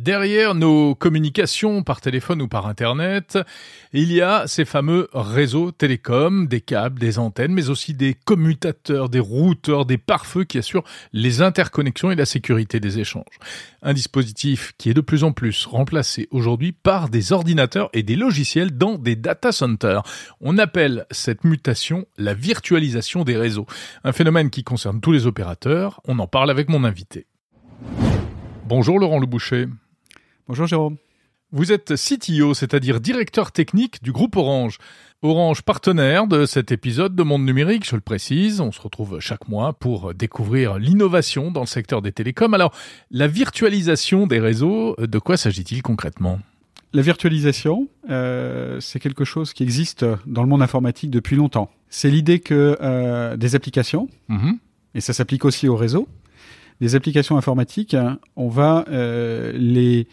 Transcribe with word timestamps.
Derrière 0.00 0.54
nos 0.54 0.94
communications 0.94 1.82
par 1.82 2.00
téléphone 2.00 2.40
ou 2.40 2.48
par 2.48 2.66
Internet, 2.66 3.38
il 3.92 4.10
y 4.10 4.22
a 4.22 4.46
ces 4.46 4.64
fameux 4.64 5.08
réseaux 5.12 5.72
télécoms, 5.72 6.46
des 6.46 6.62
câbles, 6.62 6.98
des 6.98 7.18
antennes, 7.18 7.52
mais 7.52 7.68
aussi 7.68 7.92
des 7.92 8.14
commutateurs, 8.14 9.10
des 9.10 9.20
routeurs, 9.20 9.84
des 9.84 9.98
pare-feux 9.98 10.44
qui 10.44 10.56
assurent 10.56 10.84
les 11.12 11.42
interconnexions 11.42 12.10
et 12.10 12.14
la 12.14 12.24
sécurité 12.24 12.80
des 12.80 12.98
échanges. 12.98 13.38
Un 13.82 13.92
dispositif 13.92 14.72
qui 14.78 14.88
est 14.88 14.94
de 14.94 15.02
plus 15.02 15.22
en 15.22 15.32
plus 15.32 15.66
remplacé 15.66 16.28
aujourd'hui 16.30 16.72
par 16.72 17.10
des 17.10 17.32
ordinateurs 17.32 17.90
et 17.92 18.02
des 18.02 18.16
logiciels 18.16 18.78
dans 18.78 18.96
des 18.96 19.16
data 19.16 19.52
centers. 19.52 20.02
On 20.40 20.56
appelle 20.56 21.04
cette 21.10 21.44
mutation 21.44 22.06
la 22.16 22.32
virtualisation 22.32 23.22
des 23.22 23.36
réseaux. 23.36 23.66
Un 24.02 24.12
phénomène 24.12 24.48
qui 24.48 24.64
concerne 24.64 25.02
tous 25.02 25.12
les 25.12 25.26
opérateurs. 25.26 26.00
On 26.06 26.18
en 26.20 26.26
parle 26.26 26.50
avec 26.50 26.70
mon 26.70 26.84
invité. 26.84 27.26
Bonjour 28.66 28.98
Laurent 28.98 29.18
Le 29.18 29.26
Boucher. 29.26 29.66
Bonjour 30.50 30.66
Jérôme. 30.66 30.96
Vous 31.52 31.70
êtes 31.70 31.94
CTO, 31.94 32.54
c'est-à-dire 32.54 32.98
directeur 33.00 33.52
technique 33.52 34.02
du 34.02 34.10
groupe 34.10 34.34
Orange. 34.34 34.78
Orange 35.22 35.62
partenaire 35.62 36.26
de 36.26 36.44
cet 36.44 36.72
épisode 36.72 37.14
de 37.14 37.22
Monde 37.22 37.44
Numérique, 37.44 37.88
je 37.88 37.94
le 37.94 38.00
précise. 38.00 38.60
On 38.60 38.72
se 38.72 38.80
retrouve 38.80 39.20
chaque 39.20 39.46
mois 39.46 39.72
pour 39.74 40.12
découvrir 40.12 40.80
l'innovation 40.80 41.52
dans 41.52 41.60
le 41.60 41.66
secteur 41.68 42.02
des 42.02 42.10
télécoms. 42.10 42.52
Alors, 42.52 42.74
la 43.12 43.28
virtualisation 43.28 44.26
des 44.26 44.40
réseaux, 44.40 44.96
de 44.98 45.18
quoi 45.20 45.36
s'agit-il 45.36 45.82
concrètement? 45.82 46.40
La 46.94 47.02
virtualisation, 47.02 47.86
euh, 48.10 48.80
c'est 48.80 48.98
quelque 48.98 49.24
chose 49.24 49.52
qui 49.52 49.62
existe 49.62 50.04
dans 50.26 50.42
le 50.42 50.48
monde 50.48 50.62
informatique 50.62 51.10
depuis 51.12 51.36
longtemps. 51.36 51.70
C'est 51.90 52.10
l'idée 52.10 52.40
que 52.40 52.76
euh, 52.80 53.36
des 53.36 53.54
applications, 53.54 54.08
Mhm. 54.28 54.58
et 54.96 55.00
ça 55.00 55.12
s'applique 55.12 55.44
aussi 55.44 55.68
aux 55.68 55.76
réseaux, 55.76 56.08
des 56.80 56.94
applications 56.94 57.36
informatiques, 57.36 57.94
on 58.36 58.48
va 58.48 58.86
euh, 58.88 59.52
les 59.54 60.08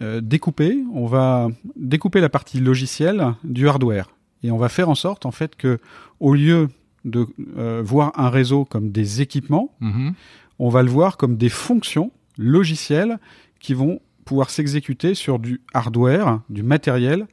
euh, 0.00 0.20
découper, 0.20 0.78
on 0.92 1.06
va 1.06 1.48
découper 1.76 2.20
la 2.20 2.28
partie 2.28 2.58
logicielle 2.60 3.34
du 3.44 3.68
hardware 3.68 4.08
et 4.42 4.50
on 4.50 4.58
va 4.58 4.68
faire 4.68 4.88
en 4.88 4.94
sorte 4.94 5.24
en 5.26 5.30
fait 5.30 5.56
que 5.56 5.78
au 6.20 6.34
lieu 6.34 6.68
de 7.04 7.26
euh, 7.56 7.82
voir 7.84 8.12
un 8.16 8.28
réseau 8.30 8.64
comme 8.64 8.90
des 8.90 9.20
équipements, 9.20 9.74
Mhm. 9.80 10.14
on 10.58 10.68
va 10.68 10.82
le 10.82 10.90
voir 10.90 11.16
comme 11.16 11.36
des 11.36 11.48
fonctions 11.50 12.10
logicielles 12.38 13.18
qui 13.60 13.74
vont 13.74 14.00
pouvoir 14.24 14.50
s'exécuter 14.50 15.14
sur 15.14 15.38
du 15.38 15.60
hardware, 15.74 16.40
du 16.48 16.62
matériel 16.62 17.26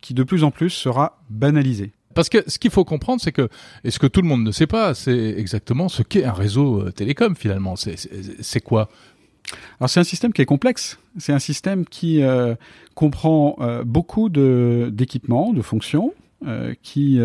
qui 0.00 0.14
de 0.14 0.22
plus 0.22 0.44
en 0.44 0.50
plus 0.52 0.70
sera 0.70 1.20
banalisé. 1.30 1.92
Parce 2.14 2.28
que 2.28 2.38
ce 2.48 2.58
qu'il 2.58 2.70
faut 2.70 2.84
comprendre, 2.84 3.20
c'est 3.20 3.32
que, 3.32 3.48
et 3.84 3.90
ce 3.90 3.98
que 3.98 4.06
tout 4.06 4.22
le 4.22 4.28
monde 4.28 4.42
ne 4.44 4.50
sait 4.52 4.66
pas, 4.66 4.94
c'est 4.94 5.34
exactement 5.36 5.88
ce 5.88 6.02
qu'est 6.02 6.24
un 6.24 6.32
réseau 6.32 6.80
euh, 6.82 6.90
télécom 6.92 7.36
finalement. 7.36 7.74
C'est 7.76 8.60
quoi? 8.60 8.88
Alors 9.80 9.90
c'est 9.90 10.00
un 10.00 10.04
système 10.04 10.32
qui 10.32 10.42
est 10.42 10.46
complexe. 10.46 10.98
C'est 11.18 11.32
un 11.32 11.38
système 11.38 11.84
qui 11.84 12.22
euh, 12.22 12.54
comprend 12.94 13.56
euh, 13.60 13.84
beaucoup 13.84 14.28
d'équipements, 14.28 15.52
de 15.52 15.62
fonctions 15.62 16.12
euh, 16.46 16.74
qui 16.82 17.20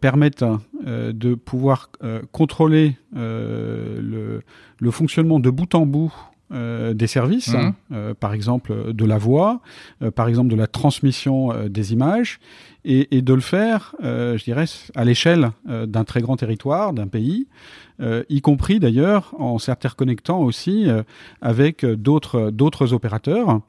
permettent 0.00 0.44
de 0.84 1.34
pouvoir 1.34 1.90
contrôler 2.32 2.96
le, 3.14 4.42
le 4.78 4.90
fonctionnement 4.90 5.40
de 5.40 5.50
bout 5.50 5.74
en 5.74 5.86
bout 5.86 6.12
euh, 6.52 6.94
des 6.94 7.08
services, 7.08 7.52
Mhm. 7.54 7.72
euh, 7.92 8.14
par 8.14 8.32
exemple 8.32 8.92
de 8.92 9.04
la 9.04 9.18
voix, 9.18 9.60
euh, 10.02 10.12
par 10.12 10.28
exemple 10.28 10.48
de 10.50 10.56
la 10.56 10.68
transmission 10.68 11.52
des 11.68 11.92
images, 11.92 12.38
et, 12.84 13.16
et 13.16 13.20
de 13.20 13.34
le 13.34 13.40
faire, 13.40 13.96
je 14.00 14.44
dirais, 14.44 14.66
à 14.94 15.04
l'échelle 15.04 15.50
d'un 15.66 16.04
très 16.04 16.20
grand 16.20 16.36
territoire, 16.36 16.92
d'un 16.92 17.08
pays, 17.08 17.48
y 18.28 18.40
compris 18.40 18.78
d'ailleurs 18.78 19.34
en 19.40 19.58
s'interconnectant 19.58 20.38
aussi 20.38 20.86
avec 21.42 21.84
d'autres 21.84 22.92
opérateurs. 22.92 23.60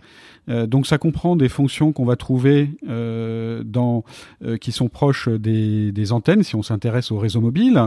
Euh, 0.49 0.67
donc 0.67 0.87
ça 0.87 0.97
comprend 0.97 1.35
des 1.35 1.49
fonctions 1.49 1.91
qu'on 1.91 2.05
va 2.05 2.15
trouver 2.15 2.69
euh, 2.87 3.63
dans 3.65 4.03
euh, 4.45 4.57
qui 4.57 4.71
sont 4.71 4.87
proches 4.89 5.27
des, 5.29 5.91
des 5.91 6.11
antennes 6.11 6.43
si 6.43 6.55
on 6.55 6.63
s'intéresse 6.63 7.11
au 7.11 7.17
réseau 7.17 7.41
mobile 7.41 7.81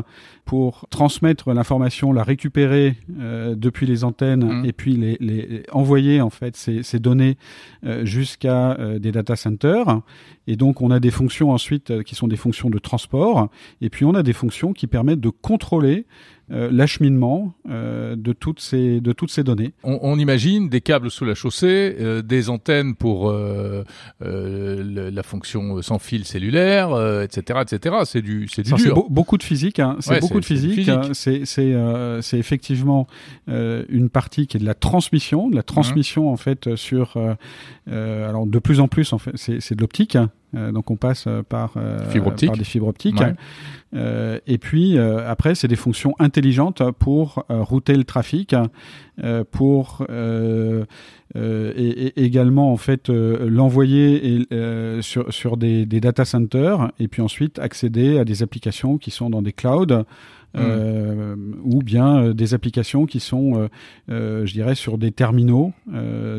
pour 0.44 0.86
transmettre 0.90 1.52
l'information, 1.52 2.12
la 2.12 2.22
récupérer 2.22 2.96
euh, 3.20 3.54
depuis 3.54 3.86
les 3.86 4.04
antennes 4.04 4.44
Mhm. 4.44 4.64
et 4.64 4.72
puis 4.72 4.96
les, 4.96 5.16
les 5.20 5.62
envoyer 5.72 6.20
en 6.20 6.30
fait 6.30 6.56
ces, 6.56 6.82
ces 6.82 6.98
données 6.98 7.36
euh, 7.84 8.04
jusqu'à 8.04 8.72
euh, 8.72 8.98
des 8.98 9.12
data 9.12 9.36
centers. 9.36 10.00
Et 10.46 10.56
donc 10.56 10.80
on 10.80 10.90
a 10.90 11.00
des 11.00 11.10
fonctions 11.10 11.50
ensuite 11.52 11.90
euh, 11.90 12.02
qui 12.02 12.14
sont 12.14 12.26
des 12.26 12.36
fonctions 12.36 12.70
de 12.70 12.78
transport 12.78 13.48
et 13.80 13.90
puis 13.90 14.04
on 14.04 14.14
a 14.14 14.22
des 14.22 14.32
fonctions 14.32 14.72
qui 14.72 14.86
permettent 14.86 15.20
de 15.20 15.28
contrôler 15.28 16.06
euh, 16.50 16.68
l'acheminement 16.72 17.54
euh, 17.68 18.16
de 18.16 18.32
toutes 18.32 18.58
ces 18.58 19.00
de 19.00 19.12
toutes 19.12 19.30
ces 19.30 19.44
données. 19.44 19.72
on, 19.84 20.00
on 20.02 20.18
imagine 20.18 20.68
des 20.68 20.80
câbles 20.80 21.10
sous 21.10 21.24
la 21.24 21.34
chaussée, 21.36 21.94
euh, 22.00 22.22
des 22.22 22.48
antennes 22.50 22.96
pour 22.96 23.30
le- 23.30 25.10
la 25.10 25.22
fonction 25.22 25.80
sans 25.82 25.98
fil 25.98 26.24
cellulaire, 26.24 26.90
etc., 27.22 27.60
etc. 27.62 27.96
C'est 28.04 28.22
du, 28.22 28.48
c'est 28.48 28.62
du 28.62 28.72
dur. 28.74 28.94
beau- 28.94 29.06
beaucoup 29.10 29.38
de 29.38 29.42
physique. 29.42 29.78
hein. 29.78 29.96
C'est 30.00 30.10
Ouais, 30.14 30.20
beaucoup 30.20 30.40
de 30.40 30.44
c'est 30.44 30.54
physique. 30.56 30.88
hein. 30.88 31.02
C'est 31.12 31.44
c'est 31.44 31.74
c'est 32.22 32.38
effectivement 32.38 33.06
une 33.46 34.08
partie 34.10 34.46
qui 34.46 34.56
est 34.56 34.60
de 34.60 34.66
la 34.66 34.74
transmission, 34.74 35.48
de 35.48 35.56
la 35.56 35.62
transmission 35.62 36.30
en 36.32 36.36
fait 36.36 36.74
sur. 36.76 37.16
alors 37.86 38.46
de 38.46 38.58
plus 38.58 38.80
en 38.80 38.88
plus 38.88 39.12
en 39.12 39.18
fait, 39.18 39.32
c'est 39.36 39.60
c'est 39.60 39.74
de 39.74 39.80
l'optique. 39.80 40.16
hein. 40.16 40.30
Euh, 40.54 40.72
donc 40.72 40.90
on 40.90 40.96
passe 40.96 41.24
euh, 41.26 41.42
par, 41.42 41.74
euh, 41.76 42.08
Fibre 42.10 42.34
par 42.34 42.56
des 42.56 42.64
fibres 42.64 42.88
optiques. 42.88 43.20
Ouais. 43.20 43.34
Euh, 43.94 44.38
et 44.46 44.58
puis 44.58 44.98
après, 44.98 45.54
c'est 45.54 45.68
des 45.68 45.76
fonctions 45.76 46.14
intelligentes 46.18 46.82
pour 46.98 47.44
router 47.48 47.96
le 47.96 48.04
trafic, 48.04 48.54
pour 49.50 50.06
et, 50.08 50.86
et 51.36 52.24
également 52.24 52.72
en 52.72 52.76
fait 52.76 53.08
l'envoyer 53.08 54.46
sur 55.00 55.32
sur 55.32 55.56
des, 55.56 55.86
des 55.86 56.00
data 56.00 56.24
centers 56.24 56.92
et 57.00 57.08
puis 57.08 57.20
ensuite 57.20 57.58
accéder 57.58 58.18
à 58.18 58.24
des 58.24 58.44
applications 58.44 58.96
qui 58.96 59.10
sont 59.10 59.28
dans 59.28 59.42
des 59.42 59.52
clouds. 59.52 60.04
Euh, 60.56 61.36
ou 61.62 61.82
bien 61.82 62.22
euh, 62.22 62.32
des 62.34 62.54
applications 62.54 63.06
qui 63.06 63.20
sont, 63.20 63.68
euh, 64.10 64.46
je 64.46 64.52
dirais, 64.52 64.74
sur 64.74 64.98
des 64.98 65.12
terminaux 65.12 65.72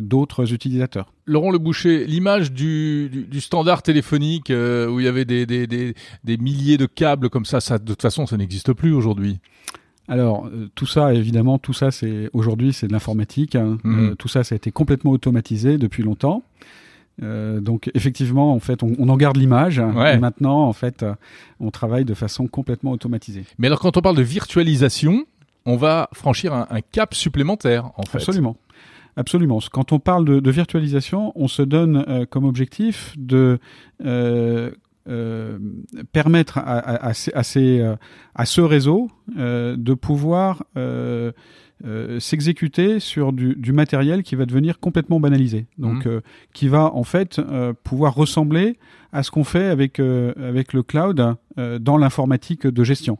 d'autres 0.02 0.54
utilisateurs. 0.54 1.14
Laurent 1.26 1.52
Le 1.52 1.60
Boucher, 1.60 2.06
l'image 2.06 2.52
du, 2.52 3.10
du, 3.10 3.24
du 3.24 3.42
standard 3.42 3.84
téléphonique 3.84 4.50
euh, 4.50 4.90
où 4.90 5.00
il 5.00 5.06
y 5.06 5.08
avait 5.08 5.24
des, 5.24 5.46
des, 5.46 5.66
des, 5.68 5.94
des 6.24 6.38
milliers 6.38 6.78
de 6.78 6.88
câbles 6.88 7.30
comme 7.30 7.46
ça, 7.46 7.62
ça 7.62 7.78
de 7.80 7.86
toute 7.86 8.02
façon, 8.02 8.26
ça 8.26 8.36
n'existe 8.38 8.74
plus 8.74 8.92
aujourd'hui. 8.92 9.40
Alors 10.08 10.48
euh, 10.48 10.70
tout 10.76 10.88
ça, 10.88 11.14
évidemment, 11.14 11.58
tout 11.58 11.74
ça, 11.74 11.92
c'est 11.92 12.30
aujourd'hui, 12.34 12.74
c'est 12.74 12.88
de 12.88 12.92
l'informatique. 12.92 13.56
hein. 13.56 13.78
Euh, 13.86 14.16
tout 14.16 14.28
ça, 14.28 14.44
ça 14.44 14.56
a 14.56 14.58
été 14.58 14.72
complètement 14.72 15.12
automatisé 15.12 15.78
depuis 15.78 16.04
longtemps. 16.04 16.44
Euh, 17.22 17.60
donc 17.60 17.92
effectivement, 17.94 18.54
en 18.54 18.60
fait, 18.60 18.84
on, 18.84 18.94
on 18.98 19.10
en 19.10 19.18
garde 19.18 19.38
l'image. 19.38 19.80
Ouais. 19.80 20.16
Et 20.16 20.18
maintenant, 20.18 20.64
en 20.68 20.74
fait, 20.74 21.04
euh, 21.04 21.14
on 21.60 21.70
travaille 21.72 22.06
de 22.06 22.14
façon 22.14 22.48
complètement 22.48 22.92
automatisée. 22.92 23.46
Mais 23.58 23.68
alors, 23.68 23.80
quand 23.80 23.98
on 23.98 24.02
parle 24.02 24.18
de 24.18 24.24
virtualisation, 24.24 25.26
on 25.66 25.76
va 25.76 26.10
franchir 26.14 26.54
un, 26.54 26.68
un 26.70 26.82
cap 26.82 27.14
supplémentaire, 27.14 27.92
en 27.98 28.04
fait. 28.04 28.18
Absolument. 28.18 28.56
Absolument. 29.18 29.60
Quand 29.72 29.92
on 29.92 30.00
parle 30.00 30.26
de, 30.26 30.40
de 30.40 30.52
virtualisation, 30.52 31.34
on 31.36 31.48
se 31.48 31.62
donne 31.62 32.06
euh, 32.08 32.26
comme 32.26 32.46
objectif 32.46 33.14
de 33.18 33.60
euh, 34.06 34.72
euh, 35.08 35.58
permettre 36.12 36.58
à, 36.58 36.62
à, 36.80 37.08
à, 37.10 37.14
ces- 37.14 37.34
à 37.34 37.44
ces, 37.44 37.80
euh, 37.80 37.96
à 38.36 38.46
ce 38.46 38.62
réseau 38.62 39.10
euh, 39.38 39.76
de 39.78 39.94
pouvoir 39.94 40.64
euh, 40.78 41.32
euh, 41.86 42.20
s'exécuter 42.20 43.00
sur 43.00 43.34
du, 43.34 43.56
du 43.56 43.74
matériel 43.74 44.22
qui 44.22 44.36
va 44.36 44.46
devenir 44.46 44.80
complètement 44.80 45.20
banalisé. 45.20 45.66
Donc, 45.80 46.06
euh, 46.06 46.22
qui 46.54 46.68
va 46.68 46.94
en 46.94 47.04
fait 47.04 47.40
euh, 47.40 47.74
pouvoir 47.84 48.14
ressembler 48.14 48.78
à 49.12 49.24
ce 49.24 49.32
qu'on 49.32 49.44
fait 49.44 49.66
avec, 49.66 50.00
euh, 50.00 50.34
avec 50.38 50.74
le 50.74 50.84
cloud 50.84 51.36
euh, 51.58 51.80
dans 51.80 51.98
l'informatique 51.98 52.68
de 52.68 52.84
gestion. 52.84 53.18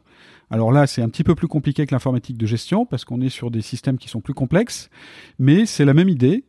Alors 0.50 0.70
là, 0.70 0.86
c'est 0.86 1.02
un 1.02 1.08
petit 1.08 1.24
peu 1.24 1.34
plus 1.34 1.48
compliqué 1.48 1.86
que 1.86 1.94
l'informatique 1.94 2.36
de 2.36 2.46
gestion 2.46 2.86
parce 2.86 3.04
qu'on 3.04 3.20
est 3.20 3.30
sur 3.30 3.50
des 3.50 3.62
systèmes 3.62 3.98
qui 3.98 4.08
sont 4.08 4.20
plus 4.20 4.34
complexes, 4.34 4.90
mais 5.38 5.66
c'est 5.66 5.84
la 5.84 5.94
même 5.94 6.08
idée. 6.10 6.44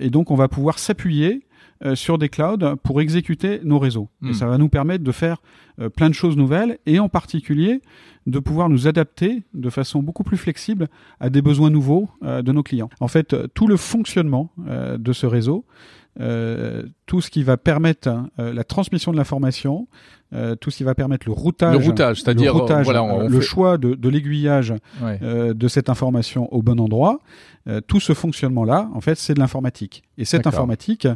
et 0.00 0.10
donc, 0.10 0.30
on 0.30 0.36
va 0.36 0.48
pouvoir 0.48 0.78
s'appuyer 0.78 1.44
euh, 1.84 1.94
sur 1.94 2.18
des 2.18 2.28
clouds 2.28 2.76
pour 2.82 3.00
exécuter 3.00 3.60
nos 3.62 3.78
réseaux. 3.78 4.08
Hmm. 4.20 4.30
Et 4.30 4.32
ça 4.34 4.46
va 4.46 4.58
nous 4.58 4.68
permettre 4.68 5.04
de 5.04 5.12
faire 5.12 5.40
euh, 5.80 5.88
plein 5.88 6.08
de 6.08 6.14
choses 6.14 6.36
nouvelles 6.36 6.78
et 6.86 6.98
en 6.98 7.08
particulier 7.08 7.82
de 8.26 8.40
pouvoir 8.40 8.68
nous 8.68 8.88
adapter 8.88 9.44
de 9.54 9.70
façon 9.70 10.02
beaucoup 10.02 10.24
plus 10.24 10.36
flexible 10.36 10.88
à 11.20 11.30
des 11.30 11.40
besoins 11.40 11.70
nouveaux 11.70 12.08
euh, 12.24 12.42
de 12.42 12.50
nos 12.50 12.64
clients. 12.64 12.90
En 12.98 13.06
fait, 13.06 13.36
tout 13.54 13.68
le 13.68 13.76
fonctionnement 13.76 14.50
de 14.58 15.12
ce 15.12 15.26
réseau, 15.26 15.64
euh, 16.20 16.82
tout 17.06 17.20
ce 17.20 17.30
qui 17.30 17.42
va 17.42 17.56
permettre 17.56 18.08
euh, 18.38 18.52
la 18.52 18.64
transmission 18.64 19.12
de 19.12 19.16
l'information, 19.16 19.86
euh, 20.32 20.56
tout 20.56 20.70
ce 20.70 20.78
qui 20.78 20.84
va 20.84 20.94
permettre 20.94 21.26
le 21.28 21.32
routage, 21.32 21.78
Le 21.78 21.84
routage, 21.84 22.20
c'est-à-dire, 22.22 22.52
le, 22.54 22.60
routage, 22.60 22.84
voilà, 22.84 23.02
on 23.02 23.28
le 23.28 23.40
fait- 23.40 23.46
choix 23.46 23.78
de, 23.78 23.94
de 23.94 24.08
l'aiguillage 24.08 24.74
Ouais. 25.02 25.18
euh, 25.22 25.54
de 25.54 25.68
cette 25.68 25.88
information 25.88 26.52
au 26.52 26.62
bon 26.62 26.78
endroit, 26.80 27.20
tout 27.86 28.00
ce 28.00 28.14
fonctionnement-là, 28.14 28.88
en 28.94 29.00
fait, 29.02 29.16
c'est 29.18 29.34
de 29.34 29.40
l'informatique. 29.40 30.02
Et 30.16 30.24
cette 30.24 30.44
D'accord. 30.44 30.60
informatique, 30.60 31.06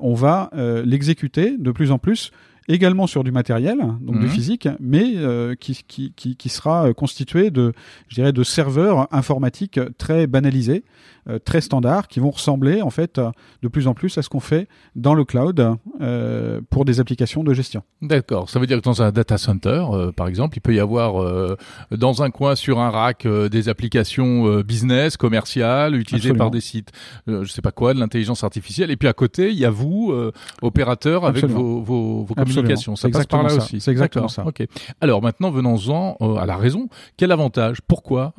on 0.00 0.12
va 0.14 0.50
l'exécuter 0.84 1.56
de 1.58 1.70
plus 1.72 1.90
en 1.90 1.98
plus 1.98 2.30
également 2.68 3.06
sur 3.06 3.22
du 3.24 3.30
matériel, 3.30 3.78
donc 4.00 4.18
du 4.18 4.26
Mhm. 4.26 4.28
physique, 4.32 4.68
mais 4.80 5.12
euh, 5.16 5.54
qui, 5.54 5.80
qui, 5.86 6.12
qui, 6.16 6.34
qui 6.36 6.48
sera 6.48 6.92
constitué 6.94 7.50
de, 7.50 7.72
je 8.08 8.16
dirais, 8.16 8.32
de 8.32 8.42
serveurs 8.42 9.06
informatiques 9.14 9.78
très 9.98 10.26
banalisés, 10.26 10.82
euh, 11.28 11.40
très 11.40 11.60
standards 11.60 12.06
qui 12.06 12.20
vont 12.20 12.30
ressembler 12.30 12.82
en 12.82 12.90
fait 12.90 13.20
de 13.60 13.68
plus 13.68 13.88
en 13.88 13.94
plus 13.94 14.16
à 14.16 14.22
ce 14.22 14.28
qu'on 14.28 14.38
fait 14.38 14.68
dans 14.94 15.12
le 15.12 15.24
cloud 15.24 15.74
euh, 16.00 16.60
pour 16.70 16.84
des 16.84 17.00
applications 17.00 17.42
de 17.42 17.52
gestion. 17.52 17.82
D'accord. 18.00 18.48
Ça 18.48 18.60
veut 18.60 18.66
dire 18.66 18.78
que 18.78 18.84
dans 18.84 19.02
un 19.02 19.10
data 19.10 19.36
center, 19.36 19.86
euh, 19.90 20.12
par 20.12 20.28
exemple, 20.28 20.56
il 20.56 20.60
peut 20.60 20.74
y 20.74 20.78
avoir 20.78 21.56
dans 21.90 22.22
un 22.22 22.30
coin 22.30 22.54
sur 22.54 22.78
un 22.78 22.90
rack 22.90 23.26
des 23.26 23.68
applications 23.68 24.60
business, 24.60 25.16
commerciales, 25.16 25.96
utilisées 25.96 26.32
par 26.32 26.50
des 26.50 26.60
sites, 26.60 26.92
je 27.26 27.44
sais 27.44 27.62
pas 27.62 27.72
quoi, 27.72 27.92
de 27.92 27.98
l'intelligence 27.98 28.44
artificielle. 28.44 28.90
Et 28.90 28.96
puis 28.96 29.08
à 29.08 29.12
côté, 29.12 29.50
il 29.50 29.58
y 29.58 29.64
a 29.64 29.70
vous, 29.70 30.14
opérateur, 30.62 31.24
avec 31.24 31.44
vos, 31.46 31.80
vos, 31.80 32.24
vos 32.24 32.34
communications. 32.34 32.94
Ça 32.94 33.08
passe 33.08 33.26
par 33.26 33.42
là 33.42 33.54
aussi. 33.54 33.80
C'est 33.80 33.90
exactement 33.90 34.28
ça. 34.28 34.46
Ok. 34.46 34.64
Alors 35.00 35.22
maintenant, 35.22 35.50
venons-en 35.50 36.36
à 36.36 36.46
la 36.46 36.56
raison. 36.56 36.88
Quel 37.16 37.32
avantage 37.32 37.80
Pourquoi 37.82 38.34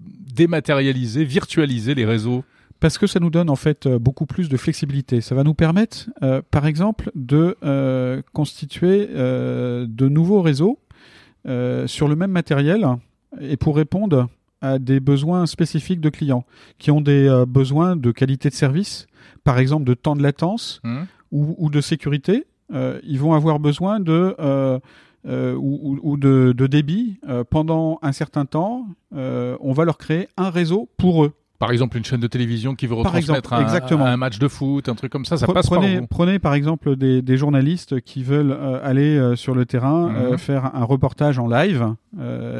dématérialiser, 0.00 1.24
virtualiser 1.24 1.94
les 1.94 2.05
réseaux 2.06 2.44
parce 2.80 2.98
que 2.98 3.06
ça 3.06 3.20
nous 3.20 3.30
donne 3.30 3.50
en 3.50 3.56
fait 3.56 3.86
euh, 3.86 3.98
beaucoup 3.98 4.26
plus 4.26 4.48
de 4.48 4.56
flexibilité. 4.56 5.20
Ça 5.20 5.34
va 5.34 5.44
nous 5.44 5.54
permettre, 5.54 6.08
euh, 6.22 6.42
par 6.50 6.66
exemple, 6.66 7.10
de 7.14 7.56
euh, 7.64 8.22
constituer 8.32 9.06
de 9.06 10.08
nouveaux 10.08 10.42
réseaux 10.42 10.78
sur 11.86 12.08
le 12.08 12.16
même 12.16 12.32
matériel 12.32 12.84
et 13.40 13.56
pour 13.56 13.76
répondre 13.76 14.28
à 14.60 14.80
des 14.80 14.98
besoins 14.98 15.46
spécifiques 15.46 16.00
de 16.00 16.08
clients 16.08 16.44
qui 16.78 16.90
ont 16.90 17.00
des 17.00 17.44
besoins 17.46 17.94
de 17.94 18.10
qualité 18.10 18.48
de 18.48 18.54
service, 18.54 19.06
par 19.44 19.60
exemple 19.60 19.84
de 19.84 19.94
temps 19.94 20.16
de 20.16 20.24
latence 20.24 20.80
mmh. 20.82 21.02
ou, 21.30 21.70
de 21.70 21.80
sécurité. 21.80 22.46
ils 22.72 23.18
vont 23.20 23.34
avoir 23.34 23.60
besoin 23.60 24.00
de 24.00 24.34
ou, 25.24 26.16
de, 26.16 26.66
débit 26.66 27.20
pendant 27.48 28.00
un 28.02 28.12
certain 28.12 28.44
temps. 28.44 28.88
on 29.12 29.72
va 29.72 29.84
leur 29.84 29.98
créer 29.98 30.28
un 30.36 30.50
réseau 30.50 30.88
pour 30.96 31.24
eux. 31.24 31.32
Par 31.58 31.70
exemple, 31.70 31.96
une 31.96 32.04
chaîne 32.04 32.20
de 32.20 32.26
télévision 32.26 32.74
qui 32.74 32.86
veut 32.86 32.94
retransmettre 32.94 33.52
un, 33.52 34.00
un, 34.00 34.16
match 34.16 34.38
de 34.38 34.48
foot, 34.48 34.88
un 34.88 34.94
truc 34.94 35.10
comme 35.10 35.24
ça, 35.24 35.36
ça 35.36 35.46
passe 35.46 35.66
prenez, 35.66 35.94
par 35.94 36.00
vous. 36.02 36.06
Prenez 36.06 36.38
par 36.38 36.54
exemple 36.54 36.96
des, 36.96 37.22
des 37.22 37.36
journalistes 37.36 38.00
qui 38.00 38.22
veulent 38.22 38.52
euh, 38.52 38.78
aller 38.82 39.16
euh, 39.16 39.36
sur 39.36 39.54
le 39.54 39.64
terrain, 39.64 40.14
euh, 40.14 40.32
mhm. 40.32 40.38
faire 40.38 40.74
un 40.74 40.84
reportage 40.84 41.38
en 41.38 41.48
live. 41.48 41.94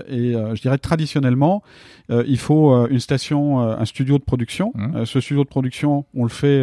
et 0.08 0.32
je 0.32 0.60
dirais 0.60 0.78
traditionnellement, 0.78 1.62
il 2.10 2.38
faut 2.38 2.86
une 2.88 3.00
station, 3.00 3.60
un 3.60 3.84
studio 3.84 4.18
de 4.18 4.22
production. 4.22 4.72
Mhm. 4.74 5.04
ce 5.04 5.20
studio 5.20 5.44
de 5.44 5.48
production, 5.48 6.04
on 6.14 6.22
le 6.24 6.28
fait 6.28 6.62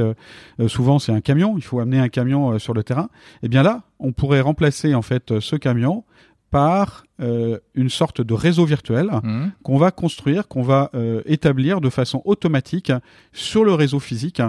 souvent, 0.67 0.99
c'est 0.99 1.11
un 1.11 1.21
camion. 1.21 1.55
Il 1.57 1.63
faut 1.63 1.79
amener 1.79 1.99
un 1.99 2.09
camion 2.09 2.59
sur 2.59 2.73
le 2.73 2.83
terrain. 2.83 3.09
Et 3.41 3.45
eh 3.45 3.49
bien 3.49 3.63
là, 3.63 3.83
on 3.99 4.11
pourrait 4.11 4.41
remplacer 4.41 4.93
en 4.95 5.01
fait 5.01 5.39
ce 5.39 5.55
camion 5.55 6.03
par 6.53 7.03
euh, 7.19 7.57
une 7.73 7.89
sorte 7.89 8.21
de 8.21 8.33
réseau 8.35 8.63
virtuel 8.63 9.07
mmh. 9.07 9.45
qu'on 9.63 9.79
va 9.79 9.89
construire, 9.89 10.47
qu'on 10.47 10.61
va 10.61 10.91
euh, 10.93 11.23
établir 11.25 11.81
de 11.81 11.89
façon 11.89 12.21
automatique 12.25 12.91
sur 13.31 13.65
le 13.65 13.73
réseau 13.73 13.99
physique. 13.99 14.39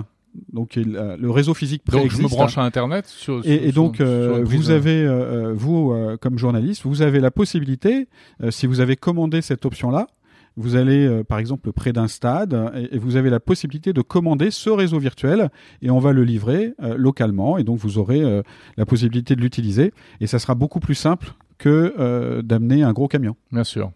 Donc 0.53 0.77
le 0.77 1.31
réseau 1.31 1.55
physique 1.55 1.83
préexiste. 1.83 2.21
Donc 2.21 2.31
je 2.31 2.35
me 2.35 2.37
branche 2.37 2.59
à 2.59 2.62
Internet. 2.62 3.06
Sur, 3.06 3.41
et, 3.47 3.69
et, 3.69 3.73
donc 3.73 4.01
euh, 4.01 4.43
vous 4.45 4.71
avez, 4.71 5.06
vous 5.55 5.95
comme 6.21 6.39
journaliste, 6.39 6.83
vous 6.85 7.01
avez 7.01 7.21
la 7.21 7.31
possibilité, 7.31 8.09
si 8.51 8.67
vous 8.67 8.81
avez 8.81 8.97
commandé 8.97 9.41
cette 9.41 9.65
option-là, 9.65 10.09
vous 10.56 10.77
allez 10.77 11.23
par 11.25 11.39
exemple 11.39 11.73
près 11.73 11.93
d'un 11.93 12.09
stade 12.09 12.71
et, 12.93 12.99
vous 12.99 13.17
avez 13.17 13.31
la 13.31 13.41
possibilité 13.41 13.93
de 13.93 14.03
commander 14.03 14.51
ce 14.51 14.71
réseau 14.71 14.99
virtuel 14.99 15.51
et 15.83 15.91
on 15.91 16.01
va 16.01 16.12
le 16.12 16.25
livrer 16.25 16.75
localement 16.97 17.56
et 17.56 17.65
donc 17.65 17.79
vous 17.79 17.99
aurez 17.99 18.43
la 18.77 18.87
possibilité 18.87 19.37
de 19.37 19.41
l'utiliser 19.41 19.93
et 20.21 20.27
ça 20.27 20.41
sera 20.41 20.56
beaucoup 20.56 20.81
plus 20.81 20.97
simple 20.97 21.33
que 21.59 21.95
euh, 21.99 22.43
d'amener 22.43 22.83
un 22.83 22.93
gros 22.93 23.09
camion. 23.09 23.37
Bien 23.53 23.65
sûr. 23.65 23.93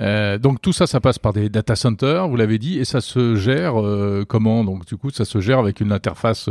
Euh, 0.00 0.38
donc 0.38 0.60
tout 0.60 0.72
ça, 0.72 0.86
ça 0.86 1.00
passe 1.00 1.18
par 1.18 1.32
des 1.32 1.48
data 1.48 1.76
centers, 1.76 2.28
vous 2.28 2.36
l'avez 2.36 2.58
dit, 2.58 2.78
et 2.78 2.84
ça 2.84 3.00
se 3.00 3.36
gère 3.36 3.80
euh, 3.80 4.24
comment? 4.28 4.64
Donc 4.64 4.86
du 4.86 4.96
coup, 4.96 5.10
ça 5.10 5.24
se 5.24 5.40
gère 5.40 5.58
avec 5.58 5.80
une 5.80 5.92
interface, 5.92 6.48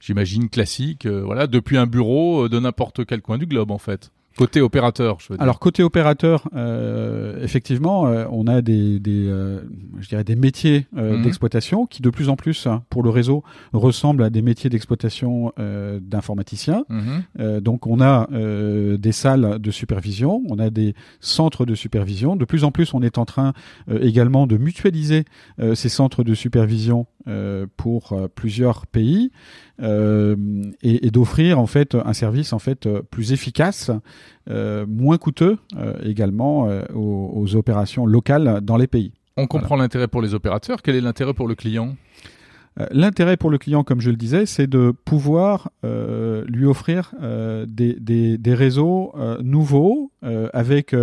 j'imagine 0.00 0.48
classique, 0.48 1.06
voilà, 1.06 1.46
depuis 1.46 1.76
un 1.76 1.86
bureau 1.86 2.48
de 2.48 2.58
n'importe 2.58 3.04
quel 3.06 3.22
coin 3.22 3.38
du 3.38 3.46
globe 3.46 3.70
en 3.70 3.78
fait. 3.78 4.10
Côté 4.36 4.60
opérateur, 4.60 5.18
je 5.20 5.28
veux 5.28 5.36
dire. 5.36 5.42
Alors 5.42 5.58
côté 5.58 5.82
opérateur, 5.82 6.48
euh, 6.54 7.42
effectivement, 7.42 8.06
euh, 8.06 8.24
on 8.30 8.46
a 8.46 8.62
des, 8.62 8.98
des 8.98 9.26
euh, 9.28 9.60
je 10.00 10.08
dirais 10.08 10.24
des 10.24 10.36
métiers 10.36 10.86
mhm. 10.92 11.22
d'exploitation 11.22 11.86
qui 11.86 12.02
de 12.02 12.10
plus 12.10 12.28
en 12.28 12.36
plus, 12.36 12.66
hein, 12.66 12.82
pour 12.88 13.02
le 13.02 13.10
réseau, 13.10 13.42
ressemblent 13.72 14.22
à 14.22 14.30
des 14.30 14.42
métiers 14.42 14.70
d'exploitation 14.70 15.52
d'informaticiens. 16.00 16.84
Mhm. 16.88 17.60
donc 17.60 17.86
on 17.86 18.00
a 18.00 18.28
des 18.30 19.12
salles 19.12 19.58
de 19.58 19.70
supervision, 19.70 20.42
on 20.48 20.58
a 20.58 20.70
des 20.70 20.94
centres 21.20 21.66
de 21.66 21.74
supervision. 21.74 22.36
De 22.36 22.44
plus 22.44 22.64
en 22.64 22.70
plus, 22.70 22.94
on 22.94 23.02
est 23.02 23.18
en 23.18 23.24
train 23.24 23.52
également 23.90 24.46
de 24.46 24.56
mutualiser 24.56 25.24
ces 25.74 25.88
centres 25.88 26.24
de 26.24 26.34
supervision 26.34 27.06
pour 27.76 28.16
plusieurs 28.34 28.86
pays. 28.86 29.30
Euh, 29.80 30.36
et, 30.82 31.06
et 31.06 31.10
d'offrir 31.10 31.58
en 31.58 31.66
fait 31.66 31.94
un 31.96 32.12
service 32.12 32.52
en 32.52 32.58
fait 32.58 32.88
plus 33.10 33.32
efficace, 33.32 33.90
euh, 34.48 34.86
moins 34.86 35.18
coûteux 35.18 35.58
euh, 35.76 35.94
également 36.04 36.68
aux, 36.94 37.32
aux, 37.34 37.56
opérations 37.56 38.06
locales 38.06 38.60
dans 38.62 38.76
les 38.76 38.86
pays. 38.86 39.12
On 39.36 39.46
comprend 39.46 39.76
l'intérêt 39.76 40.08
pour 40.08 40.22
les 40.22 40.34
opérateurs. 40.34 40.82
Quel 40.82 40.94
est 40.94 41.00
l'intérêt 41.00 41.34
pour 41.34 41.48
le 41.48 41.54
client? 41.54 41.96
euh, 41.96 42.41
l'intérêt 42.90 43.36
pour 43.36 43.50
le 43.50 43.58
client, 43.58 43.84
comme 43.84 44.00
je 44.00 44.10
le 44.10 44.16
disais, 44.16 44.46
c'est 44.46 44.66
de 44.66 44.92
pouvoir 45.04 45.70
euh, 45.84 46.44
lui 46.48 46.64
offrir 46.64 47.12
euh, 47.22 47.66
des, 47.68 47.94
des, 47.94 48.38
des, 48.38 48.54
réseaux 48.54 49.12
euh, 49.16 49.38
nouveaux 49.42 50.10
euh, 50.24 50.48
avec 50.52 50.94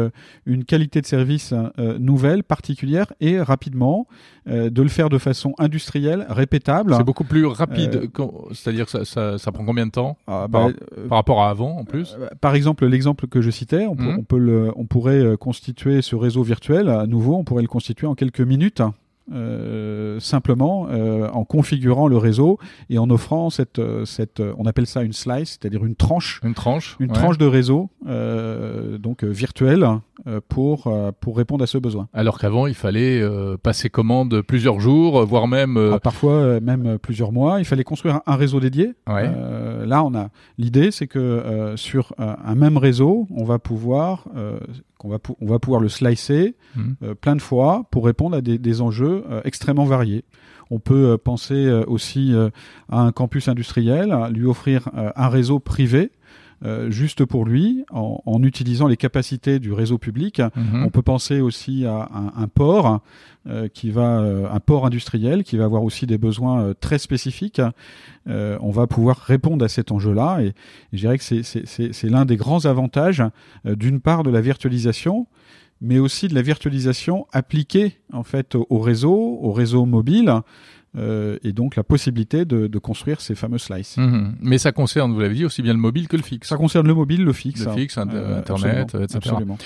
une 0.45 0.65
qualité 0.65 1.01
de 1.01 1.05
service 1.05 1.53
nouvelle, 1.77 2.43
particulière 2.43 3.11
et 3.19 3.41
rapidement, 3.41 4.07
de 4.47 4.81
le 4.81 4.89
faire 4.89 5.09
de 5.09 5.17
façon 5.17 5.53
industrielle, 5.59 6.25
répétable. 6.29 6.95
C'est 6.95 7.03
beaucoup 7.03 7.23
plus 7.23 7.45
rapide, 7.45 8.09
c'est-à-dire 8.51 8.85
que 8.85 8.91
ça, 8.91 9.05
ça, 9.05 9.37
ça, 9.37 9.51
prend 9.51 9.65
combien 9.65 9.85
de 9.85 9.91
temps 9.91 10.17
ah, 10.27 10.47
par, 10.51 10.69
bah, 10.69 10.73
par, 11.07 11.17
rapport 11.17 11.41
à 11.43 11.49
avant 11.49 11.77
en 11.77 11.85
plus 11.85 12.17
Par 12.41 12.55
exemple, 12.55 12.85
l'exemple 12.87 13.27
que 13.27 13.41
je 13.41 13.51
citais, 13.51 13.85
on, 13.85 13.95
mmh. 13.95 14.17
on, 14.19 14.23
peut 14.23 14.39
le, 14.39 14.71
on 14.75 14.85
pourrait 14.85 15.37
constituer 15.39 16.01
ce 16.01 16.15
réseau 16.15 16.43
virtuel 16.43 16.89
à 16.89 17.05
nouveau, 17.05 17.35
on 17.35 17.43
pourrait 17.43 17.61
le 17.61 17.67
constituer 17.67 18.07
en 18.07 18.15
quelques 18.15 18.41
minutes. 18.41 18.81
Euh, 19.31 20.19
simplement 20.19 20.87
euh, 20.89 21.29
en 21.31 21.43
configurant 21.43 22.07
le 22.07 22.17
réseau 22.17 22.57
et 22.89 22.97
en 22.97 23.09
offrant 23.11 23.51
cette, 23.51 23.77
euh, 23.77 24.03
cette 24.03 24.41
on 24.57 24.65
appelle 24.65 24.87
ça 24.87 25.03
une 25.03 25.13
slice, 25.13 25.59
c'est-à-dire 25.59 25.85
une 25.85 25.95
tranche, 25.95 26.41
une 26.43 26.55
tranche, 26.55 26.97
une 26.99 27.11
tranche 27.11 27.37
de 27.37 27.45
réseau 27.45 27.89
donc 28.99 29.23
virtuelle 29.23 29.85
pour 30.47 30.91
pour 31.19 31.37
répondre 31.37 31.63
à 31.63 31.67
ce 31.67 31.77
besoin. 31.77 32.07
Alors 32.13 32.39
qu'avant 32.39 32.65
il 32.65 32.73
fallait 32.73 33.23
passer 33.61 33.89
commande 33.89 34.41
plusieurs 34.41 34.79
jours, 34.79 35.23
voire 35.25 35.47
même 35.47 35.77
ah, 35.77 35.99
parfois 35.99 36.59
même 36.59 36.97
plusieurs 36.97 37.31
mois. 37.31 37.59
Il 37.59 37.65
fallait 37.65 37.83
construire 37.83 38.21
un, 38.25 38.35
réseau 38.35 38.59
dédié. 38.59 38.93
là 39.07 40.03
on 40.03 40.15
a 40.15 40.29
l'idée 40.57 40.91
c'est 40.91 41.07
que 41.07 41.73
sur 41.75 42.13
un 42.17 42.55
même 42.55 42.77
réseau 42.77 43.27
on 43.35 43.43
va 43.43 43.59
pouvoir 43.59 44.25
qu'on 44.99 45.09
va, 45.09 45.17
on 45.39 45.47
va 45.47 45.57
pouvoir 45.57 45.81
le 45.81 45.89
slicer 45.89 46.55
mmh. 46.75 46.81
euh, 47.03 47.15
plein 47.15 47.35
de 47.35 47.41
fois 47.41 47.85
pour 47.89 48.05
répondre 48.05 48.37
à 48.37 48.41
des, 48.41 48.81
enjeux 48.81 49.23
euh, 49.29 49.41
extrêmement 49.45 49.85
variés. 49.85 50.25
On 50.69 50.79
peut 50.79 51.13
euh, 51.13 51.17
penser 51.17 51.67
aussi 51.87 52.35
à 52.89 53.01
un 53.01 53.11
campus 53.11 53.47
industriel, 53.47 54.15
lui 54.31 54.45
offrir 54.45 54.89
un 54.93 55.29
réseau 55.29 55.59
privé 55.59 56.11
juste 56.89 57.25
pour 57.25 57.45
lui, 57.45 57.85
en, 57.91 58.43
utilisant 58.43 58.87
les 58.87 58.97
capacités 58.97 59.59
du 59.59 59.71
réseau 59.71 59.97
public. 59.97 60.39
Mmh. 60.39 60.83
On 60.85 60.89
peut 60.89 61.01
penser 61.01 61.41
aussi 61.41 61.85
à 61.85 62.09
un 62.35 62.47
port 62.47 63.01
euh, 63.47 63.69
qui 63.69 63.89
va 63.89 64.19
euh, 64.19 64.47
un 64.51 64.59
port 64.59 64.85
industriel 64.85 65.45
qui 65.45 65.55
va 65.55 65.63
avoir 65.63 65.83
aussi 65.83 66.05
des 66.05 66.17
besoins 66.17 66.61
euh, 66.61 66.73
très 66.77 66.99
spécifiques. 66.99 67.61
on 68.27 68.69
va 68.69 68.85
pouvoir 68.85 69.17
répondre 69.17 69.63
à 69.63 69.69
cet 69.69 69.93
enjeu-là 69.93 70.41
et, 70.41 70.53
je 70.91 70.97
dirais 70.97 71.17
que 71.17 71.23
c'est 71.23 72.09
l'un 72.09 72.25
des 72.25 72.35
grands 72.35 72.65
avantages 72.65 73.23
d'une 73.63 74.01
part 74.01 74.23
de 74.23 74.29
la 74.29 74.41
virtualisation 74.41 75.25
mais 75.81 75.99
aussi 75.99 76.27
de 76.27 76.35
la 76.35 76.41
virtualisation 76.41 77.25
appliquée 77.31 77.99
en 78.13 78.23
fait 78.23 78.55
au 78.55 78.79
réseau, 78.79 79.39
au 79.41 79.51
réseau 79.51 79.85
mobile. 79.85 80.33
et 80.97 81.53
donc 81.53 81.75
la 81.75 81.83
possibilité 81.83 82.45
de, 82.45 82.67
de 82.67 82.79
construire 82.79 83.21
ces 83.21 83.35
fameux 83.35 83.59
slices. 83.59 83.97
Mmh 83.97 84.33
mais 84.41 84.57
ça 84.57 84.71
concerne, 84.71 85.13
vous 85.13 85.19
l'avez 85.19 85.35
dit, 85.35 85.45
aussi 85.45 85.61
bien 85.61 85.73
le 85.73 85.79
mobile 85.79 86.07
que 86.07 86.17
le 86.17 86.23
fixe. 86.23 86.47
Ça 86.49 86.57
concerne 86.57 86.87
le 86.87 86.95
mobile, 86.95 87.23
le 87.23 87.33
fixe. 87.33 87.63
Le 87.65 87.71
fixe, 87.73 87.97
Internet, 87.97 88.95
etc. 88.95 89.17
Absolument 89.17 89.57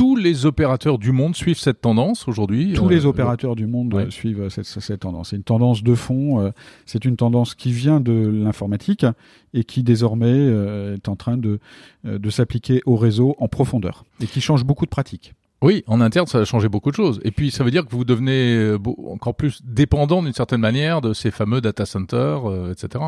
tous 0.00 0.16
les 0.16 0.46
opérateurs 0.46 0.96
du 0.96 1.12
monde 1.12 1.36
suivent 1.36 1.58
cette 1.58 1.82
tendance 1.82 2.26
aujourd'hui 2.26 2.72
Tous 2.72 2.88
les 2.88 3.04
euh, 3.04 3.10
opérateurs 3.10 3.54
du 3.54 3.66
monde 3.66 4.06
suivent 4.08 4.48
cette, 4.48 4.64
cette 4.64 5.00
tendance. 5.00 5.28
C'est 5.28 5.36
une 5.36 5.42
tendance 5.42 5.82
de 5.82 5.94
fond, 5.94 6.40
euh, 6.40 6.52
c'est 6.86 7.04
une 7.04 7.18
tendance 7.18 7.54
qui 7.54 7.70
vient 7.70 8.00
de 8.00 8.26
l'informatique 8.26 9.04
et 9.52 9.62
qui 9.62 9.82
désormais 9.82 10.32
euh, 10.32 10.94
est 10.94 11.06
en 11.10 11.16
train 11.16 11.36
de, 11.36 11.60
de 12.04 12.30
s'appliquer 12.30 12.80
au 12.86 12.96
réseau 12.96 13.36
en 13.40 13.48
profondeur 13.48 14.06
et 14.22 14.26
qui 14.26 14.40
change 14.40 14.64
beaucoup 14.64 14.86
de 14.86 14.90
pratiques. 14.90 15.34
Oui, 15.60 15.84
en 15.86 16.00
interne, 16.00 16.26
ça 16.26 16.38
a 16.38 16.44
changé 16.46 16.70
beaucoup 16.70 16.90
de 16.90 16.96
choses. 16.96 17.20
Et 17.22 17.30
puis, 17.30 17.50
ça 17.50 17.62
veut 17.62 17.70
dire 17.70 17.84
que 17.84 17.90
vous 17.90 18.06
devenez 18.06 18.78
encore 19.06 19.34
plus 19.34 19.60
dépendant 19.62 20.22
d'une 20.22 20.32
certaine 20.32 20.62
manière 20.62 21.02
de 21.02 21.12
ces 21.12 21.30
fameux 21.30 21.60
data 21.60 21.84
centers, 21.84 22.70
etc. 22.70 23.04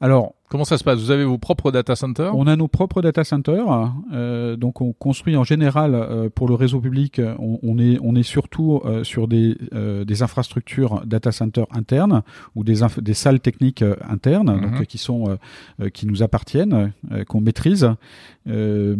Alors, 0.00 0.34
Comment 0.48 0.64
ça 0.64 0.78
se 0.78 0.84
passe? 0.84 0.98
Vous 1.00 1.10
avez 1.10 1.24
vos 1.24 1.38
propres 1.38 1.72
data 1.72 1.96
centers? 1.96 2.34
On 2.36 2.46
a 2.46 2.54
nos 2.56 2.68
propres 2.68 3.02
data 3.02 3.24
centers. 3.24 3.92
Euh, 4.12 4.56
donc 4.56 4.80
on 4.80 4.92
construit 4.92 5.36
en 5.36 5.44
général 5.44 5.94
euh, 5.94 6.28
pour 6.32 6.48
le 6.48 6.54
réseau 6.54 6.80
public, 6.80 7.20
on, 7.38 7.58
on 7.62 7.78
est 7.78 7.98
on 8.02 8.14
est 8.14 8.22
surtout 8.22 8.80
euh, 8.84 9.02
sur 9.04 9.26
des 9.28 9.56
euh, 9.74 10.04
des 10.04 10.22
infrastructures 10.22 11.02
data 11.04 11.32
centers 11.32 11.66
internes 11.72 12.22
ou 12.54 12.62
des 12.64 12.76
des 13.00 13.14
salles 13.14 13.40
techniques 13.40 13.82
euh, 13.82 13.96
internes 14.08 14.36
Mhm. 14.56 14.60
donc 14.60 14.86
qui 14.86 14.98
sont 14.98 15.36
euh, 15.80 15.88
qui 15.88 16.06
nous 16.06 16.22
appartiennent, 16.22 16.92
euh, 17.10 17.24
qu'on 17.24 17.40
maîtrise. 17.40 17.90
Euh, 18.48 18.94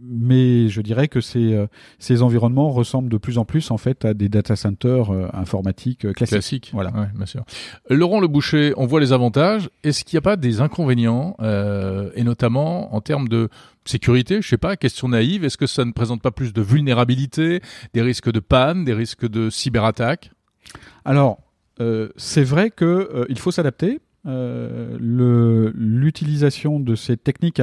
mais 0.00 0.68
je 0.68 0.80
dirais 0.80 1.08
que 1.08 1.20
ces 1.20 1.54
euh, 1.54 1.66
ces 1.98 2.22
environnements 2.22 2.70
ressemblent 2.70 3.08
de 3.08 3.16
plus 3.16 3.38
en 3.38 3.44
plus 3.44 3.70
en 3.72 3.76
fait 3.78 4.04
à 4.04 4.14
des 4.14 4.28
data 4.28 4.54
centers 4.54 5.12
euh, 5.12 5.26
informatiques 5.32 6.04
euh, 6.04 6.12
classiques. 6.12 6.32
Classique. 6.34 6.70
Voilà. 6.72 6.90
Ouais, 6.92 7.08
bien 7.16 7.26
sûr. 7.26 7.42
Laurent 7.90 8.20
Le 8.20 8.28
Boucher, 8.28 8.72
on 8.76 8.86
voit 8.86 9.00
les 9.00 9.12
avantages. 9.12 9.68
Est-ce 9.82 10.04
qu'il 10.04 10.16
n'y 10.16 10.18
a 10.18 10.22
pas 10.22 10.36
des 10.36 10.60
inconvénients, 10.60 10.91
euh, 11.40 12.10
et 12.14 12.24
notamment 12.24 12.94
en 12.94 13.00
termes 13.00 13.28
de 13.28 13.48
sécurité 13.84 14.40
Je 14.42 14.48
sais 14.48 14.58
pas, 14.58 14.76
question 14.76 15.08
naïve. 15.08 15.44
Est-ce 15.44 15.58
que 15.58 15.66
ça 15.66 15.84
ne 15.84 15.92
présente 15.92 16.22
pas 16.22 16.30
plus 16.30 16.52
de 16.52 16.62
vulnérabilité, 16.62 17.60
des 17.94 18.02
risques 18.02 18.30
de 18.30 18.40
panne, 18.40 18.84
des 18.84 18.94
risques 18.94 19.28
de 19.28 19.50
cyberattaque? 19.50 20.30
Alors, 21.04 21.40
euh, 21.80 22.08
c'est 22.16 22.44
vrai 22.44 22.70
que 22.70 22.84
euh, 22.84 23.34
faut 23.36 23.50
s'adapter. 23.50 24.00
Euh, 24.26 24.96
L'utilisation 25.74 26.78
de 26.78 26.94
ces 26.94 27.16
techniques 27.16 27.62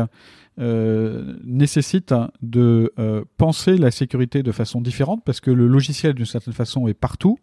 euh, 0.60 1.36
nécessite 1.46 2.14
de 2.42 2.92
euh, 3.00 3.24
penser 3.38 3.78
la 3.78 3.92
sécurité 3.92 4.44
de 4.44 4.52
façon 4.52 4.82
différente 4.82 5.22
parce 5.26 5.40
que 5.40 5.52
le 5.52 5.68
logiciel, 5.68 6.14
d'une 6.14 6.26
certaine 6.26 6.54
façon, 6.54 6.88
est 6.88 6.94
partout. 6.94 7.40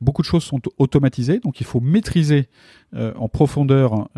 Beaucoup 0.00 0.22
de 0.22 0.26
choses 0.26 0.44
sont 0.44 0.60
automatisées, 0.78 1.40
donc 1.40 1.60
il 1.60 1.66
faut 1.66 1.80
maîtriser 1.80 2.48
euh, 2.94 3.12
en 3.16 3.28
profondeur 3.28 4.08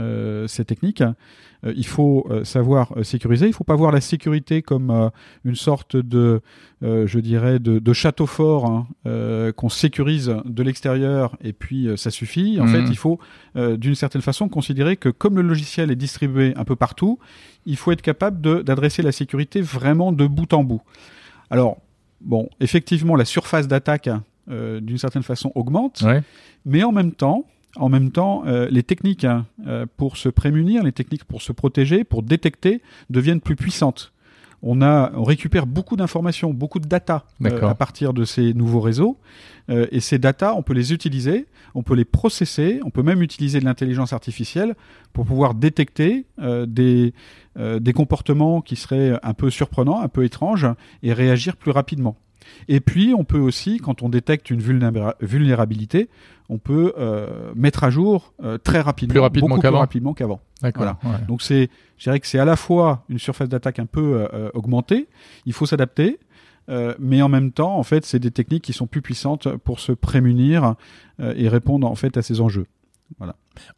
ces 0.47 0.65
techniques. 0.65 1.03
Il 1.65 1.87
faut 1.87 2.27
savoir 2.45 2.93
sécuriser. 3.03 3.47
Il 3.47 3.51
ne 3.51 3.55
faut 3.55 3.65
pas 3.65 3.77
voir 3.77 3.93
la 3.93 4.01
sécurité 4.01 4.63
comme 4.63 5.11
une 5.45 5.55
sorte 5.55 5.95
de, 5.97 6.41
je 6.83 7.19
dirais, 7.19 7.59
de, 7.59 7.79
de 7.79 7.93
château 7.93 8.27
fort 8.27 8.67
hein, 9.05 9.53
qu'on 9.57 9.69
sécurise 9.69 10.35
de 10.47 10.63
l'extérieur 10.63 11.37
et 11.43 11.53
puis 11.53 11.89
ça 11.97 12.11
suffit. 12.11 12.59
En 12.61 12.65
Mhm. 12.65 12.73
fait, 12.73 12.91
il 12.91 12.97
faut 12.97 13.19
d'une 13.57 13.95
certaine 13.95 14.23
façon 14.23 14.49
considérer 14.49 14.97
que 14.97 15.11
comme 15.11 15.37
le 15.37 15.43
logiciel 15.43 15.91
est 15.91 15.97
distribué 15.97 16.55
un 16.57 16.65
peu 16.65 16.77
partout, 16.77 17.19
il 17.67 17.77
faut 17.77 17.93
être 17.93 18.01
capable 18.03 18.40
d'adresser 18.41 19.03
la 19.03 19.13
sécurité 19.13 19.61
vraiment 19.61 20.13
de 20.13 20.27
bout 20.27 20.53
en 20.53 20.65
bout. 20.65 20.83
Alors, 21.51 21.79
bon, 22.21 22.49
effectivement, 22.61 23.17
la 23.17 23.25
surface 23.25 23.69
d'attaque, 23.69 24.09
euh, 24.51 24.81
d'une 24.81 24.99
certaine 24.99 25.23
façon, 25.23 25.53
augmente, 25.55 26.03
Ouais. 26.03 26.23
mais 26.65 26.83
en 26.83 26.93
même 26.93 27.13
temps, 27.13 27.45
en 27.77 27.89
même 27.89 28.11
temps, 28.11 28.43
euh, 28.47 28.67
les 28.71 28.83
techniques 28.83 29.25
hein, 29.25 29.47
euh, 29.67 29.87
pour 29.97 30.17
se 30.17 30.29
prémunir, 30.29 30.83
les 30.83 30.93
techniques 30.93 31.25
pour 31.25 31.41
se 31.43 31.53
protéger, 31.53 32.03
pour 32.05 32.23
détecter, 32.23 32.83
deviennent 33.11 33.41
plus 33.41 33.57
puissantes. 33.57 34.13
On, 34.63 34.83
a, 34.83 35.13
on 35.15 35.25
récupère 35.25 35.67
beaucoup 35.67 35.97
d'informations, 35.97 36.53
beaucoup 36.53 36.81
de 36.81 36.87
data 36.87 37.25
euh, 37.45 37.69
à 37.69 37.75
partir 37.75 38.13
de 38.13 38.25
ces 38.25 38.53
nouveaux 38.53 38.81
réseaux. 38.81 39.19
Euh, 39.71 39.87
et 39.91 40.01
ces 40.01 40.19
data, 40.19 40.55
on 40.55 40.63
peut 40.63 40.75
les 40.75 40.93
utiliser, 40.93 41.47
on 41.75 41.83
peut 41.83 41.95
les 41.95 42.05
processer, 42.05 42.81
on 42.85 42.91
peut 42.91 43.03
même 43.03 43.23
utiliser 43.23 43.61
de 43.61 43.65
l'intelligence 43.65 44.13
artificielle 44.13 44.75
pour 45.13 45.25
pouvoir 45.25 45.55
détecter 45.55 46.27
euh, 46.41 46.67
des, 46.67 47.15
euh, 47.59 47.79
des 47.79 47.93
comportements 47.93 48.61
qui 48.61 48.77
seraient 48.77 49.19
un 49.23 49.35
peu 49.35 49.51
surprenants, 49.51 50.01
un 50.01 50.09
peu 50.09 50.25
étranges, 50.25 50.67
et 51.03 51.13
réagir 51.13 51.57
plus 51.57 51.71
rapidement. 51.71 52.17
Et 52.69 52.81
puis, 52.81 53.15
on 53.17 53.25
peut 53.25 53.39
aussi, 53.39 53.79
quand 53.79 54.03
on 54.03 54.09
détecte 54.09 54.51
une 54.51 54.61
vulnéra- 54.61 55.15
vulnérabilité, 55.21 56.09
on 56.49 56.59
peut 56.59 56.93
euh, 56.99 57.53
mettre 57.55 57.85
à 57.85 57.91
jour 57.91 58.33
euh, 58.43 58.59
très 58.59 58.81
rapidement, 58.81 59.13
Plus 59.13 59.21
rapidement 59.21 59.49
beaucoup 59.49 59.61
plus 59.61 59.67
qu'avant. 59.69 59.79
rapidement 59.79 60.15
qu'avant. 60.15 60.41
Ouais. 60.63 60.73
Donc 61.29 61.43
c'est, 61.43 61.71
je 61.97 62.05
dirais 62.05 62.19
que 62.21 62.27
c'est 62.27 62.39
à 62.41 62.45
la 62.45 62.57
fois 62.57 63.05
une 63.09 63.19
surface 63.19 63.49
d'attaque 63.49 63.79
un 63.79 63.87
peu 63.87 64.27
euh, 64.35 64.51
augmentée, 64.55 65.07
il 65.47 65.53
faut 65.53 65.67
s'adapter, 65.67 66.19
mais 67.01 67.21
en 67.21 67.29
même 67.29 67.51
temps, 67.51 67.77
en 67.77 67.83
fait, 67.83 68.05
c'est 68.07 68.21
des 68.21 68.31
techniques 68.31 68.63
qui 68.63 68.73
sont 68.73 68.87
plus 68.87 69.03
puissantes 69.03 69.49
pour 69.57 69.81
se 69.81 69.91
prémunir 69.91 70.77
et 71.21 71.49
répondre 71.49 71.91
en 71.91 71.97
fait 71.97 72.17
à 72.17 72.23
ces 72.23 72.41
enjeux. 72.41 72.67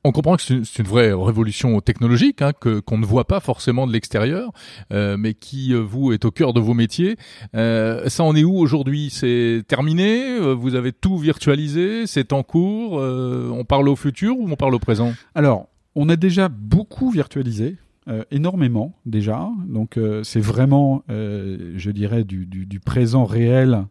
On 0.05 0.13
comprend 0.13 0.37
que 0.37 0.43
c'est 0.43 0.55
une- 0.55 0.65
c'est 0.65 0.81
une 0.83 0.89
vraie 0.89 1.13
révolution 1.13 1.81
technologique 1.81 2.41
hein, 2.43 2.53
que 2.53 2.79
qu'on 2.81 2.99
ne 2.99 3.07
voit 3.07 3.27
pas 3.27 3.41
forcément 3.41 3.87
de 3.87 3.93
l'extérieur, 3.93 4.53
euh, 4.93 5.17
mais 5.17 5.35
qui 5.35 5.73
euh, 5.75 5.79
vous 5.81 6.13
est 6.13 6.25
au 6.25 6.31
cœur 6.31 6.53
de 6.53 6.61
vos 6.61 6.75
métiers. 6.75 7.17
Euh, 7.57 8.09
ça 8.09 8.23
en 8.23 8.37
est 8.37 8.45
où 8.45 8.57
aujourd'hui? 8.59 9.09
C'est 9.11 9.63
terminé? 9.67 10.23
Euh, 10.39 10.55
Vous 10.55 10.75
avez 10.75 10.93
tout 10.93 11.17
virtualisé? 11.19 12.07
C'est 12.07 12.33
en 12.33 12.43
cours? 12.43 12.99
Euh, 13.01 13.51
On 13.53 13.65
parle 13.65 13.89
au 13.89 13.97
futur 13.97 14.39
ou 14.39 14.47
on 14.51 14.57
parle 14.57 14.75
au 14.75 14.79
présent? 14.79 15.13
Alors, 15.35 15.67
on 15.95 16.09
a 16.09 16.17
déjà 16.17 16.49
beaucoup 16.49 17.11
virtualisé. 17.11 17.77
Euh, 18.09 18.25
énormément 18.31 18.99
déjà, 19.07 19.49
donc 19.69 19.97
euh, 19.97 20.23
c'est 20.25 20.41
vraiment, 20.41 21.03
euh, 21.11 21.75
je 21.77 21.91
dirais, 21.91 22.25
du, 22.25 22.47
du, 22.47 22.67
du 22.67 22.81
présent 22.81 23.25
réel 23.25 23.85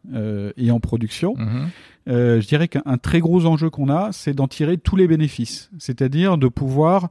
et 0.57 0.69
en 0.71 0.79
production. 0.79 1.33
Mhm. 1.37 1.67
Euh, 2.09 2.41
je 2.41 2.47
dirais 2.47 2.67
qu'un 2.67 2.81
un 2.85 2.97
très 2.97 3.19
gros 3.19 3.45
enjeu 3.45 3.69
qu'on 3.69 3.87
a, 3.89 4.11
c'est 4.11 4.33
d'en 4.33 4.47
tirer 4.47 4.77
tous 4.77 4.95
les 4.95 5.07
bénéfices, 5.07 5.69
c'est-à-dire 5.77 6.37
de 6.37 6.47
pouvoir 6.47 7.09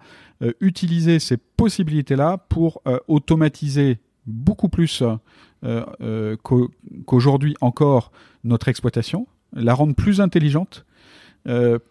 utiliser 0.61 1.19
ces 1.21 1.37
possibilités-là 1.37 2.39
pour 2.49 2.83
automatiser 3.09 3.99
beaucoup 4.27 4.69
plus 4.69 5.03
qu'au- 6.43 6.71
qu'aujourd'hui 7.07 7.55
encore 7.61 8.11
notre 8.45 8.69
exploitation, 8.69 9.27
la 9.53 9.75
rendre 9.75 9.95
plus 9.95 10.21
intelligente, 10.21 10.85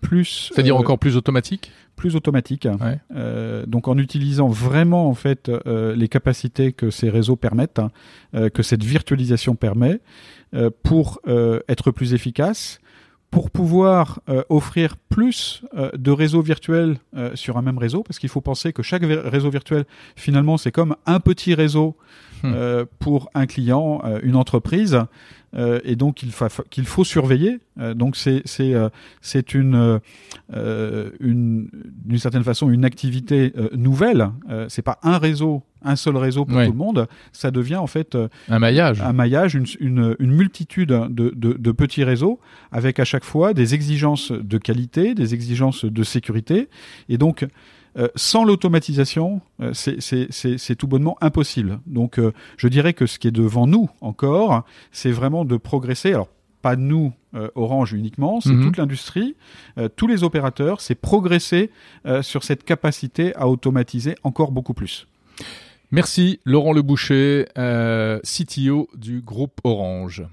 plus 0.01 0.51
C'est-à-dire 0.53 0.75
euh, 0.75 0.79
encore 0.79 0.99
plus 0.99 1.17
automatique 1.17 1.71
plus 1.99 2.15
automatique. 2.15 2.65
Ouais. 2.79 2.99
Euh, 3.13 3.65
donc 3.65 3.87
en 3.87 3.97
utilisant 3.97 4.47
vraiment 4.47 5.09
en 5.09 5.13
fait 5.13 5.49
euh, 5.49 5.93
les 5.95 6.07
capacités 6.07 6.71
que 6.71 6.89
ces 6.89 7.09
réseaux 7.09 7.35
permettent, 7.35 7.77
hein, 7.77 7.91
euh, 8.35 8.49
que 8.49 8.63
cette 8.63 8.83
virtualisation 8.83 9.55
permet, 9.55 9.99
euh, 10.53 10.69
pour 10.81 11.19
euh, 11.27 11.59
être 11.67 11.91
plus 11.91 12.13
efficace, 12.13 12.79
pour 13.31 13.51
pouvoir 13.51 14.21
euh, 14.29 14.43
offrir 14.49 14.95
plus 15.09 15.61
euh, 15.77 15.91
de 15.95 16.11
réseaux 16.11 16.41
virtuels 16.41 16.97
euh, 17.15 17.35
sur 17.35 17.57
un 17.57 17.61
même 17.61 17.77
réseau, 17.77 18.01
parce 18.01 18.17
qu'il 18.17 18.29
faut 18.29 18.41
penser 18.41 18.71
que 18.73 18.81
chaque 18.81 19.03
réseau 19.03 19.49
virtuel 19.49 19.83
finalement 20.15 20.57
c'est 20.57 20.71
comme 20.71 20.95
un 21.05 21.19
petit 21.19 21.53
réseau 21.53 21.97
Hmm. 22.43 22.51
euh, 22.55 22.85
pour 22.99 23.29
un 23.33 23.45
client, 23.45 24.01
euh, 24.05 24.19
une 24.23 24.35
entreprise. 24.35 24.99
Euh, 25.55 25.79
et 25.83 25.95
donc 25.95 26.21
il, 26.21 26.31
fa- 26.31 26.49
qu'il 26.69 26.85
faut 26.85 27.03
surveiller. 27.03 27.59
Euh, 27.79 27.95
donc 27.95 28.15
c'est 28.15 28.43
c'est 28.45 28.75
euh, 28.75 28.89
c'est 29.21 29.55
une 29.55 29.99
une 31.19 31.69
d'une 32.05 32.17
certaine 32.19 32.43
façon 32.43 32.69
une 32.69 32.85
activité 32.85 33.53
euh, 33.57 33.69
nouvelle. 33.75 34.29
Euh, 34.49 34.65
c'est 34.69 34.81
pas 34.81 34.99
un 35.03 35.17
réseau, 35.17 35.63
un 35.83 35.95
seul 35.95 36.17
réseau 36.17 36.45
pour 36.45 36.57
Ouais. 36.57 36.65
tout 36.67 36.71
le 36.71 36.77
monde. 36.77 37.07
Ça 37.31 37.51
devient 37.51 37.77
en 37.77 37.87
fait 37.87 38.15
euh, 38.15 38.27
Un 38.49 38.59
maillage 38.59 39.01
un 39.01 39.13
maillage, 39.13 39.55
une, 39.55 39.65
une, 39.79 40.15
une 40.19 40.31
multitude 40.31 40.89
de, 40.89 41.33
de, 41.35 41.53
de 41.53 41.71
petits 41.71 42.03
réseaux 42.03 42.39
avec 42.71 42.99
à 42.99 43.05
chaque 43.05 43.23
fois 43.23 43.53
des 43.53 43.73
exigences 43.73 44.31
de 44.31 44.57
qualité, 44.57 45.15
des 45.15 45.33
exigences 45.33 45.85
de 45.85 46.03
sécurité. 46.03 46.69
Et 47.09 47.17
donc, 47.17 47.45
euh, 47.97 48.07
sans 48.15 48.43
l'automatisation, 48.43 49.41
euh, 49.61 49.73
c'est- 49.73 50.75
tout 50.75 50.87
bonnement 50.87 51.17
impossible. 51.21 51.79
Donc, 51.87 52.19
euh, 52.19 52.31
je 52.57 52.67
dirais 52.67 52.93
que 52.93 53.05
ce 53.05 53.19
qui 53.19 53.27
est 53.27 53.31
devant 53.31 53.67
nous 53.67 53.89
encore, 54.01 54.63
c'est 54.91 55.11
vraiment 55.11 55.45
de 55.45 55.57
progresser. 55.57 56.13
Alors, 56.13 56.29
pas 56.61 56.75
nous, 56.75 57.13
Orange 57.55 57.93
uniquement, 57.93 58.41
c'est 58.41 58.49
Mhm. 58.51 58.63
toute 58.65 58.77
l'industrie, 58.77 59.35
tous 59.95 60.07
les 60.07 60.23
opérateurs, 60.23 60.81
c'est 60.81 60.95
progresser 60.95 61.69
sur 62.21 62.43
cette 62.43 62.63
capacité 62.65 63.33
à 63.35 63.47
automatiser 63.47 64.15
encore 64.23 64.51
beaucoup 64.51 64.73
plus. 64.73 65.07
Merci 65.91 66.39
Laurent 66.45 66.73
Le 66.73 66.81
Boucher, 66.81 67.47
euh, 67.57 68.19
CTO 68.23 68.89
du 68.95 69.21
groupe 69.21 69.59
Orange. 69.63 70.25